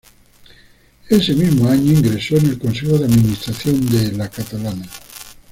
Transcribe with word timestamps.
Ese 1.09 1.35
mismo 1.35 1.69
año 1.69 1.91
ingresó 1.93 2.35
en 2.37 2.47
el 2.47 2.57
consejo 2.57 2.97
de 2.97 3.05
administración 3.05 3.87
de 3.87 4.11
"la 4.13 4.31
Catalana". 4.31 4.89